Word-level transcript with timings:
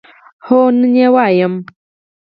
هو، 0.45 0.59
نن 0.79 0.93
یی 0.99 1.07
لولم 1.15 1.53